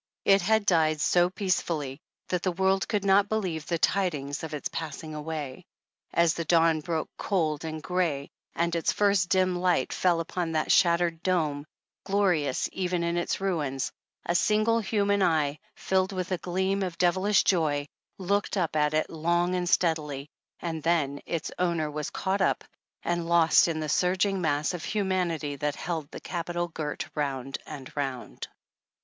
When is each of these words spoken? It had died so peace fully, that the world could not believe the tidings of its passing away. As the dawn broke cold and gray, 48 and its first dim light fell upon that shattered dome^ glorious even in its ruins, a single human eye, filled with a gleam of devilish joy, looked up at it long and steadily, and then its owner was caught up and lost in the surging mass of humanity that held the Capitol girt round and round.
It 0.25 0.41
had 0.41 0.65
died 0.65 0.99
so 0.99 1.29
peace 1.29 1.61
fully, 1.61 1.99
that 2.29 2.41
the 2.41 2.51
world 2.53 2.87
could 2.87 3.05
not 3.05 3.29
believe 3.29 3.67
the 3.67 3.77
tidings 3.77 4.41
of 4.43 4.51
its 4.51 4.67
passing 4.67 5.13
away. 5.13 5.63
As 6.11 6.33
the 6.33 6.43
dawn 6.43 6.79
broke 6.79 7.11
cold 7.19 7.63
and 7.63 7.83
gray, 7.83 8.31
48 8.55 8.63
and 8.63 8.75
its 8.75 8.91
first 8.91 9.29
dim 9.29 9.55
light 9.55 9.93
fell 9.93 10.19
upon 10.19 10.53
that 10.53 10.71
shattered 10.71 11.21
dome^ 11.23 11.65
glorious 12.03 12.67
even 12.73 13.03
in 13.03 13.15
its 13.15 13.39
ruins, 13.39 13.91
a 14.25 14.33
single 14.33 14.79
human 14.79 15.21
eye, 15.21 15.59
filled 15.75 16.13
with 16.13 16.31
a 16.31 16.39
gleam 16.39 16.81
of 16.81 16.97
devilish 16.97 17.43
joy, 17.43 17.85
looked 18.17 18.57
up 18.57 18.75
at 18.75 18.95
it 18.95 19.07
long 19.07 19.53
and 19.53 19.69
steadily, 19.69 20.31
and 20.61 20.81
then 20.81 21.21
its 21.27 21.51
owner 21.59 21.91
was 21.91 22.09
caught 22.09 22.41
up 22.41 22.63
and 23.03 23.29
lost 23.29 23.67
in 23.67 23.79
the 23.79 23.87
surging 23.87 24.41
mass 24.41 24.73
of 24.73 24.83
humanity 24.83 25.57
that 25.57 25.75
held 25.75 26.09
the 26.09 26.19
Capitol 26.19 26.69
girt 26.69 27.07
round 27.13 27.59
and 27.67 27.95
round. 27.95 28.47